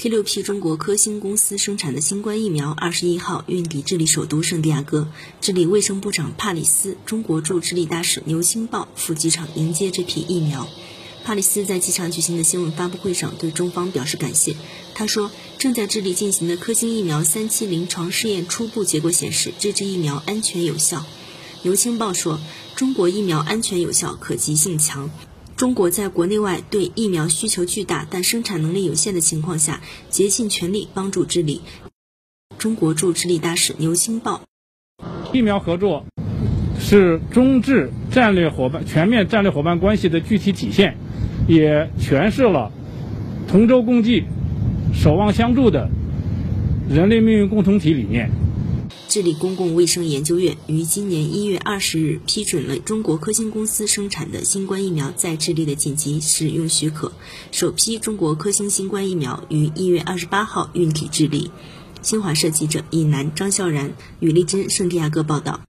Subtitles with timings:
[0.00, 5.06] K6P 中国科兴公司生产的新冠疫苗二十一号运抵智利首都圣地亚哥，
[5.42, 10.66] 智利卫生部长帕里斯、中国驻智利大使牛星豹赴机场迎接这批疫苗。
[11.22, 14.56] 帕里斯在机场举行的新闻发布会上对中方表示感谢。
[14.94, 21.04] 他说，正在智利进行的科兴疫苗三期临床试验初步结果显示，这支疫苗安全有效。
[21.60, 22.40] 牛星豹说，
[22.74, 25.10] 中国疫苗安全有效，可及性强。
[25.60, 31.60] 中国在国内外对疫苗需求巨大，但生产能力有限的情况下，竭尽全力帮助智利。
[32.56, 34.40] 中国驻智利大使牛星豹：
[35.34, 36.06] 疫苗合作
[36.78, 40.96] 是中智战略伙伴全面战略伙伴关系的具体体现，
[41.46, 42.72] 也诠释了
[43.46, 44.24] 同舟共济、
[44.94, 45.90] 守望相助的
[46.88, 48.30] 人类命运共同体理念。
[49.08, 57.12] 智利公共卫生研究院于今年一月二十日批准了中国科兴公司生产的新冠疫苗在智利的紧急使用许可，
[57.52, 61.50] 首批中国科兴新冠疫苗于一月二十八号运抵智利。
[62.02, 65.60] 新华社记者尹楠、张笑然、吕丽珍，圣地亚哥报道。